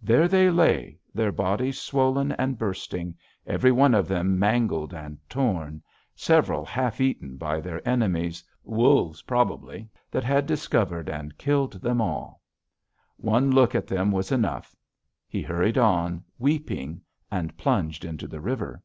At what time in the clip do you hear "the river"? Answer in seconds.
18.26-18.82